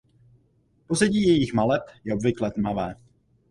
Pozadí 0.87 1.21
jejích 1.27 1.53
maleb 1.53 1.81
je 2.03 2.13
obvykle 2.13 2.51
tmavé. 2.51 2.95